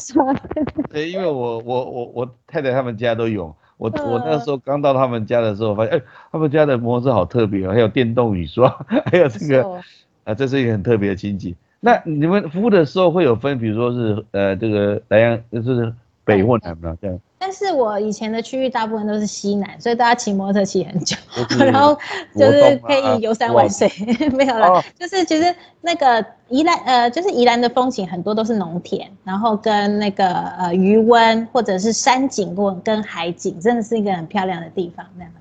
[0.93, 8.69] 对，因为我我我我太太他们家都有，我我那时候刚到他们家的时候，发现哎，他们家的摩托车好特别哦，还有电动雨刷，
[9.11, 9.81] 还有这个
[10.25, 11.57] 啊，这是一个很特别的亲戚。
[11.81, 15.93] 那你们服务的时候会有分，比如说是呃这个南洋就是
[16.25, 17.19] 北或南嘛这样。
[17.39, 21.15] 但是我以前的区域大部分都是西南，所以大家骑摩托车骑很久，
[21.61, 21.95] 然后
[22.35, 23.87] 就是可以游山玩水，
[24.33, 24.83] 没有了。
[24.99, 30.27] 就是其实那个宜兰，呃，就是宜兰的风景很多都是农田，然后跟那个
[30.59, 35.05] 呃余温或者是山景或跟海景，真的是一个很漂亮的地方。
[35.19, 35.33] 那样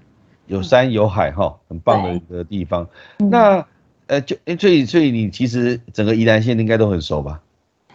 [0.48, 2.86] 有山有海哈，很棒的一个地方。
[3.18, 3.66] 那
[4.08, 7.40] 呃，就所以所以你其实整个宜兰县应该都很熟吧？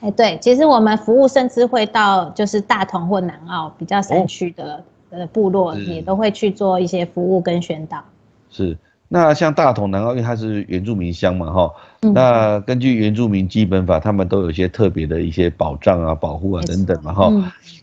[0.01, 8.03] 哎，对，其实我们服务甚至会到就是大同或南澳比较山区的呃部落，也都会去做一些服务跟宣导。
[8.49, 17.33] 是，那像大同、南澳，因为它是原住民乡嘛，哈，那根据原住民基本法，他们都有一些特别的一些保障啊、保护啊等等嘛，哈。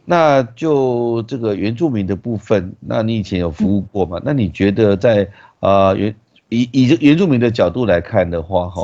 [0.06, 4.22] 那就这个原住民的部分，那你以前有服务过吗？
[4.24, 5.28] 那你觉得在
[5.60, 6.16] 啊原
[6.48, 8.84] 以以原住民的角度来看的话，哈？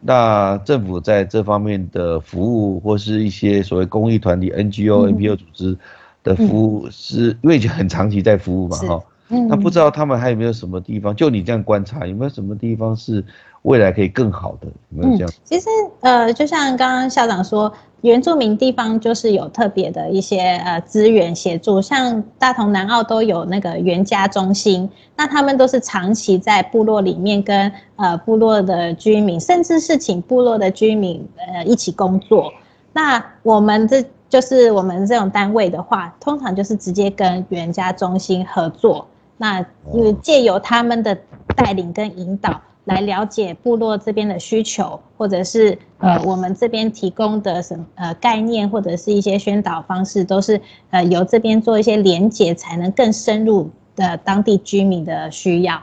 [0.00, 5.76] 那政府在这方面的服务，或是一些所谓公益团体、NGO、NPO 组织
[6.22, 9.02] 的服务，是因为已经很长期在服务嘛，哈。
[9.48, 11.14] 那不知道他们还有没有什么地方？
[11.14, 13.22] 就你这样观察，有没有什么地方是
[13.68, 14.66] 未来可以更好的？
[14.90, 15.32] 有没有这样？
[15.44, 15.68] 其实，
[16.00, 32.50] 呃，就像刚刚校长说，原住民地方就是有特别的一些呃资源协助，像大同、南澳都有那个原家中心，那他们都是长期在部落里面跟呃部落的居民，甚至是请部落的居民呃一起工作。
[32.94, 39.06] 那我们这就是我们这种单位的话，通常就是直接跟原家中心合作。
[39.36, 39.60] 那
[39.92, 41.16] 因为借由他们的
[41.54, 55.80] 带领跟引导，来了解部落这边的需求，或者是呃我们这边提供的什呃概念，或者是一些宣导方式，都是呃由这边做一些连结，才能更深入的当地居民的需要。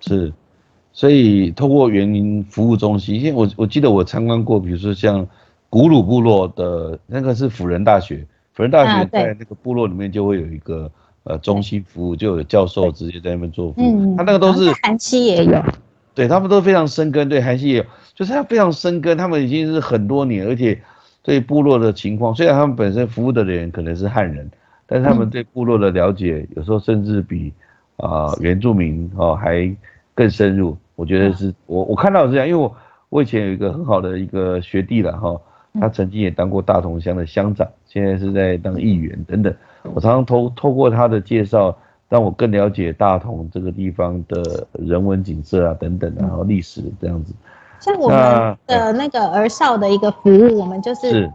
[0.00, 0.32] 是，
[0.92, 5.26] 所以透过园林服务中心，因为我我记得我参观过，比如说像
[5.68, 10.90] 古鲁部落的那个是辅仁大学，辅仁大学在那个部落里面就会有一个。
[11.24, 15.52] 呃，中心服务就有教授直接在那边做服务，他那个都是韩期也有，
[16.14, 20.80] 对他们都非常深根，对韩系也有，就是他非常深根，他们已经是很多年，而且
[21.22, 24.50] 对部落的情况，虽然他们本身服务的人可能是汉人，
[24.86, 27.52] 但是他们对部落的了解，有时候甚至比
[27.96, 29.74] 啊原住民哦还
[30.14, 30.76] 更深入。
[30.94, 32.76] 我觉得是我我看到是这样，因为我
[33.08, 35.40] 我以前有一个很好的一个学弟了哈，
[35.80, 39.52] 他曾经也当过大同乡的乡长，现在是在当议员等等。
[39.94, 41.76] 我常常透透过他的介绍，
[42.12, 47.32] 让我更了解大同这个地方的人文景色啊，等等，然后历史这样子。
[47.80, 51.32] 像我们的那个儿少的一个服务，我们就是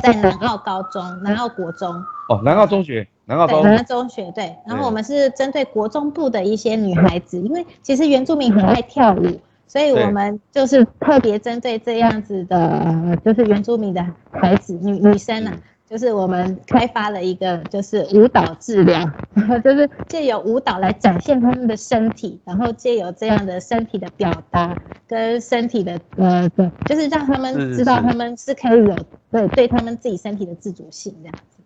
[0.00, 1.94] 在南澳高中、南澳国中。
[2.28, 4.52] 哦，南澳中学，南澳高南澳中学对。
[4.66, 15.52] 然后我们是针对国中部的一些女孩子，因为其实原住民很爱跳舞，所以我们就是特别针对这样子的，就是原住民的孩子女女生啊。
[15.88, 18.98] 就是我们开发了一个，就是舞蹈治疗，
[19.34, 24.76] 然 后就是借由舞蹈来展现他们的身体，然后借由这样的身体的表达
[25.06, 28.96] 跟身体的呃对，就是让他们知道他们是可以有
[29.30, 31.62] 对对他们自己身体的自主性这样子。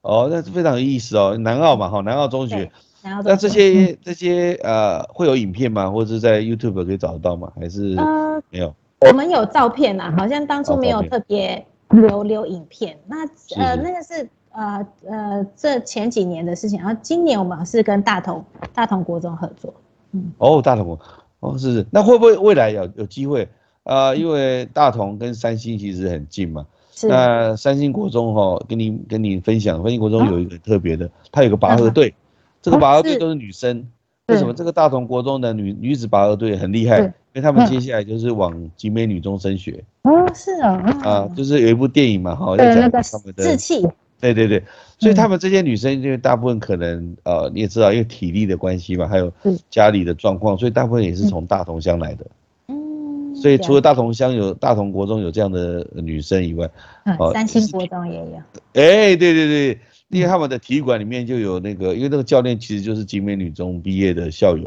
[0.00, 2.70] 哦，那是非常有意思哦，南澳嘛哈，南澳中学，
[3.02, 5.90] 那这些这些呃会有影片吗？
[5.90, 7.52] 或者是在 YouTube 可以找得到吗？
[7.60, 7.94] 还是
[8.48, 8.74] 没有？
[9.00, 11.66] 我们有照片呐，好像当初没有特别。
[11.90, 13.26] 留留影片，那
[13.56, 19.74] 呃那个是呃呃这前几年的事情，然后今年我们是跟大同大同国中合作，
[20.12, 21.00] 嗯哦大同国，
[21.40, 23.48] 哦，是是，那会不会未来有有机会？
[23.82, 26.66] 啊，因为大同跟三星其实很近嘛。
[26.92, 27.08] 是。
[27.08, 32.14] 那三星国中哈，跟你跟你分享，三星国中有一个特别的，它有个拔河队，
[32.60, 33.88] 这个拔河队都是女生。
[34.30, 34.54] 为什么？
[34.54, 39.82] 这个大同国中的女女子拔河队很厉害，因为他们接下来就是往集美女中升学。
[40.02, 40.72] 哦，是啊。
[41.04, 43.86] 啊，就是有一部电影嘛，哈，要讲他们的志气。
[44.20, 44.62] 对对对，
[44.98, 49.32] 所以他们这些女生，因为大部分可能呃你也知道，因为体力的关系嘛，还有
[49.70, 52.26] 家里的状况，所以大部分也是从大同乡来的。
[52.68, 56.68] 嗯，所以除了大同乡有大同国中有这样的女生以外，
[57.18, 58.36] 哦，三星国中也有。
[58.74, 59.78] 哎，对对对，
[60.10, 64.64] 因为他们的体育馆里面就有那个，因为那个教练其实就是集美女中毕业的校友。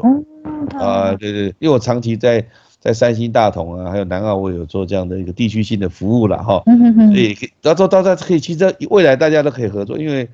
[0.78, 2.44] 啊，对对，因为我长期在。
[2.84, 6.62] 在三星、大同啊，还有南澳，我有做这样的一个地区性的服务了哈，
[7.10, 10.28] 所以到时候大家可以，其实未来大家都可以合作，因为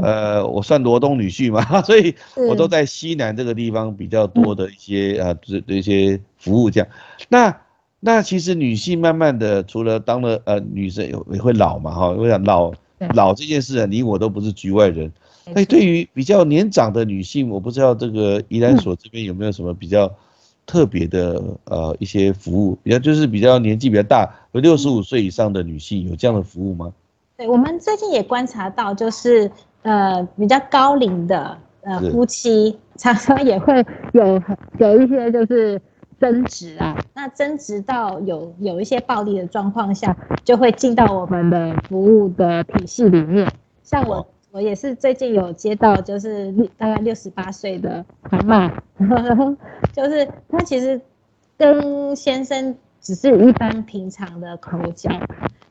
[0.00, 2.14] 呃，我算罗东女婿嘛， 所以
[2.48, 6.88] 我都在西南这个地方比较多的一些啊，这的一些服务这样。
[7.28, 7.56] 那
[7.98, 12.72] 那其实女性慢慢的，除了当了呃女生也会老嘛哈，我想老
[13.14, 15.10] 老这件事啊，你我都不是局外人。
[15.54, 20.12] 那对于比较年长的女性，我不知道这个宜兰所这边有没有什么比较。
[20.68, 26.92] 特别的呃一些服务，比较就是比较年纪比较大，有六十五岁以上的女性有这样的服务吗？
[27.36, 29.48] 对，我们最近也观察到，就是
[29.82, 34.42] 呃比较高龄的呃夫妻，常常也会有
[34.78, 35.80] 有一些就是
[36.18, 43.50] 争执啊，那争执到有有一些暴力的状况下，就会进到我们的服务的体系里面，
[43.82, 44.26] 像我。
[44.52, 48.72] 我也是最近有接到，就是大概六十八岁的阿妈，
[49.92, 50.98] 就是她其实
[51.58, 55.10] 跟先生只是一般平常的口角，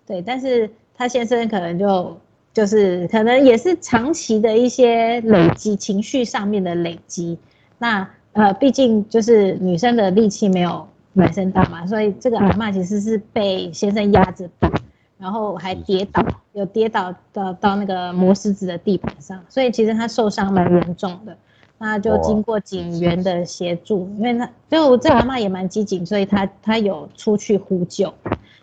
[0.05, 2.15] 对，但是她先生可能就
[2.53, 7.39] 就是可能也是长期的一些累积情绪上面的累积，
[7.79, 14.71] 那呃毕竟就是女生的力气没有男生大嘛，所以这个阿妈其实是被先生压着打。
[15.17, 16.21] 然后还跌倒，
[16.51, 21.35] 有跌倒到到那个磨石子的地板上，所以其实他受伤蛮严重的。
[21.77, 28.13] 那就经过警员的协助，因为他就这阿妈也蛮机警，所以他他有出去呼救。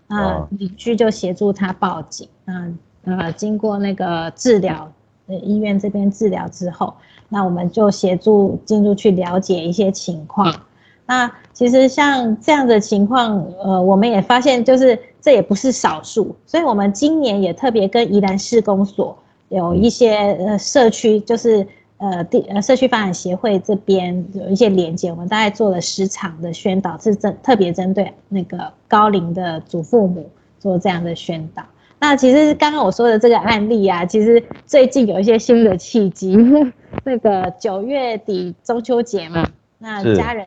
[0.07, 2.29] 那邻居就协助他报警。
[2.45, 2.71] 那
[3.05, 4.93] 呃经过那个治疗，
[5.29, 6.95] 呃医院这边治疗之后，
[7.33, 10.55] 那我们就协助进入去了解一些情况。
[11.07, 14.99] 那其实像这样的情况，呃我们也发现就是。
[15.25, 19.17] 这也不是少数，所以我们今年也特别跟宜兰市公所
[19.51, 21.65] 有一些呃社区，就是
[21.99, 30.29] 呃地呃社区发展协会这边有一些连接，我们大概做了十场的宣导，是针特别针对那个高龄的祖父母
[30.59, 31.63] 做这样的宣导。
[32.03, 36.37] 那其实刚刚我说的这个案例啊，其实最近有一些新的契机，
[37.05, 39.49] 那个九月底中秋节嘛，
[39.79, 40.45] 那家人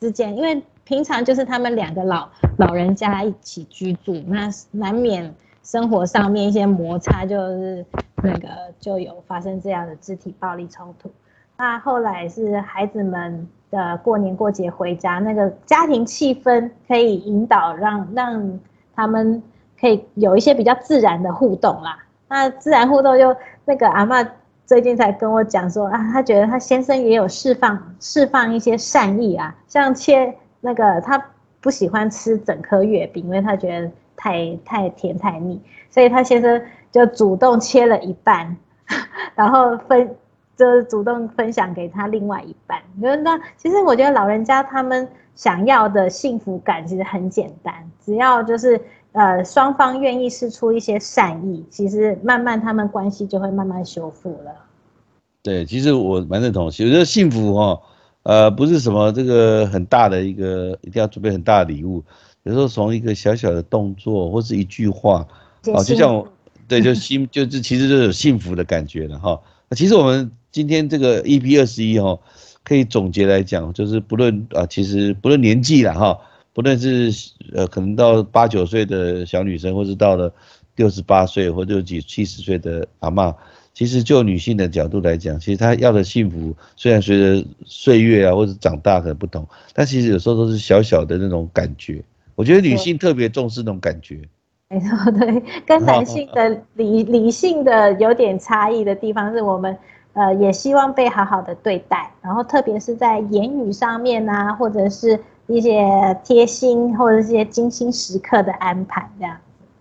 [0.00, 0.62] 之间因为。
[0.84, 2.28] 平常就是他们两个老
[2.58, 5.32] 老人家一起居住，那难免
[5.62, 7.86] 生活上面一些摩擦，就是
[8.16, 8.48] 那个
[8.80, 11.08] 就有发生这样的肢体暴力冲突。
[11.56, 18.60] 那后来是孩子们的过年过节回家，那个家庭气氛可以引导让让
[18.94, 19.40] 他们
[19.82, 21.98] 可以有一些比较自然的互动啦。
[22.28, 24.26] 那自然互动就那个阿妈
[24.64, 30.34] 最近才跟我讲说啊，她觉得她先生也有释放释放一些善意啊，像切。
[30.64, 31.20] 那个她
[31.60, 35.60] 不喜欢吃整颗月饼，因为她觉得太太甜太腻，
[35.90, 36.62] 所以她先生
[36.92, 38.56] 就主动切了一半，
[39.34, 40.16] 然后分
[40.56, 42.80] 就是主动分享给她另外一半。
[43.24, 48.80] 那其实我觉得老人家他们想要的幸福感其实很简单，只要就是
[49.12, 54.52] 呃双方愿意施出一些善意，其实慢慢他们关系就会慢慢修复了。
[55.42, 57.80] 对，其实我蛮认同，其实幸福哦。
[58.22, 62.02] 呃，不是什么这个很大的一个，一定要准备很大的礼物。
[62.44, 65.26] 有时候从一个小小的动作或是一句话，
[65.66, 66.28] 哦，就像我，
[66.68, 69.40] 对，就心，就是其实就有幸福的感觉了哈。
[69.68, 72.16] 那其实我们今天这个 EP 二十一哈，
[72.62, 76.16] 可以总结来讲，就是不论啊，其实不论年纪了哈，
[76.52, 77.10] 不论是
[77.54, 80.32] 呃可能到八九岁的小女生，或是到了
[80.76, 83.34] 六十八岁或六几七十岁的阿妈。
[83.74, 92.02] 其实就女性的角度来讲，其实她要的幸福，虽然随着岁月啊或者长大可能不同，但其实有时候都是小小的那种感觉。
[92.34, 94.20] 我觉得女性特别重视那种感觉。
[94.68, 99.74] 没错， 对，跟男性的理理性的有点差异的地方是我们，
[100.12, 105.82] 呃，也希望被好好的对待，然后特别是在言语上面啊，或者是一些
[106.24, 109.36] 贴心或者一些精心时刻的安排这样。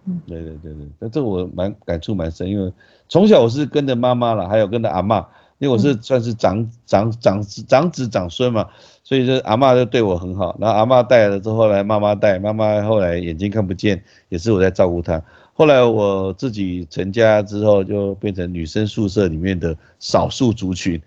[0.05, 2.72] 嗯，对对对对，那这我蛮感触蛮深，因为。
[3.07, 5.18] 从小我是跟着妈妈了，还有跟着阿妈，
[5.57, 8.66] 因为我是算是长长长子长子长孙嘛，
[9.03, 10.55] 所以就阿嬷就对我很好。
[10.62, 15.22] 然后阿嬷带了之后来妈妈带，妈妈后来眼睛看不见，也是我在照顾她。
[15.53, 20.97] 后来我自己成家之后，就变成女生宿舍里面的少数族群，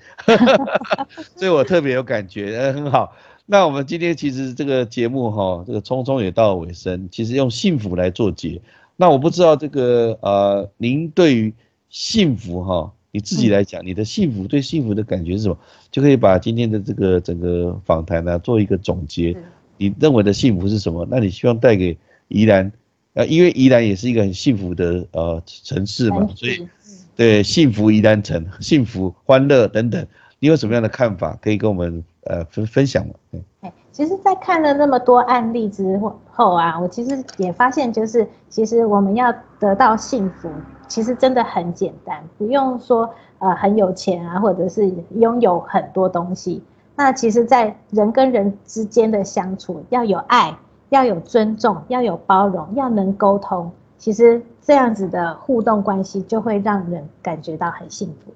[1.36, 3.10] 所以我特别有感觉，呃，很好。
[3.46, 8.60] 那我们今天其实这个节目哈，这个匆匆也到尾声，其实用幸福来做结。
[8.96, 11.52] 那我不知道这个呃，您对于
[11.90, 15.58] 幸福哈，你自己来讲，你的幸福对幸福的感觉是什么？
[15.90, 19.36] 就可以把今天的这个整个访谈呢做一个总结。
[19.76, 21.06] 你认为的幸福是什么？
[21.10, 21.96] 那你希望带给
[22.28, 22.72] 宜兰？
[23.12, 26.66] 呃，因为宜兰也是一个很幸福的呃城市嘛，所以
[27.14, 30.06] 对幸福宜兰城、幸福欢乐等等，
[30.38, 33.14] 你有什么样的看法可以跟我们呃分分享吗？
[33.60, 36.00] 哎，其实，在看了那么多案例之
[36.30, 40.50] 后啊，我其实也发现，就是其实我们要得到幸福，
[40.88, 43.08] 其实真的很简单，不用说
[43.38, 46.62] 呃很有钱啊，或者是拥有很多东西。
[46.96, 50.56] 那其实，在人跟人之间的相处，要有爱。
[50.90, 58.32] 要有尊重，要有包容，要能沟通，其实这样子的互动关系就会让人感觉到很幸福。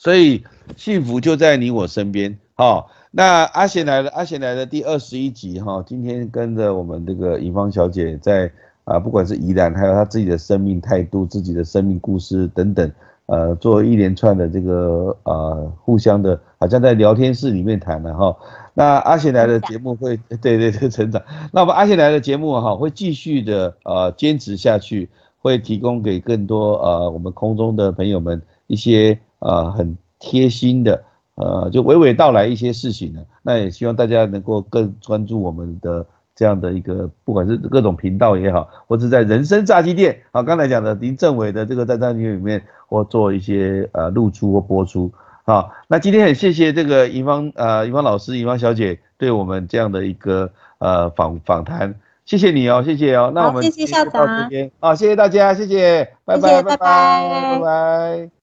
[0.00, 0.42] 所以
[0.78, 2.38] 幸福就在你我身边。
[2.54, 8.50] 好，那阿贤来了，阿贤来了第二十一集哈，今天跟着我们这个尹芳小姐在
[8.84, 12.90] 啊，不管是怡然，还有她自己的生命态度、自己的生命故事等等，
[13.26, 18.34] 呃，做一连串的这个呃互相的，好像在聊天室里面谈的哈。
[18.72, 21.22] 那阿贤来的节目会， 对对对，成长。
[21.52, 25.10] 那我们阿贤来的节目哈，会继续的呃坚持下去，
[25.42, 31.02] 会提供给更多呃我们空中的朋友们一些呃很贴心的
[31.34, 33.20] 呃就娓娓道来一些事情呢。
[33.42, 45.12] 那也希望大家能够更关注我们的这样的一个，不管是各种频道也好，或者在人生炸鸡店啊，刚才讲的林政委的这个在炸鸡店里面或做一些呃露出或播出。
[45.44, 58.39] 好，那今天很谢谢这个尹芳呃尹芳老师尹芳小姐对我们这样的一个呃访访谈，谢谢你哦，谢谢哦，那我们谢谢校长，好，谢谢大家，谢谢，拜拜拜拜拜拜。